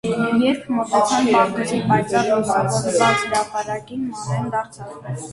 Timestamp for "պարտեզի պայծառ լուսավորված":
1.33-3.21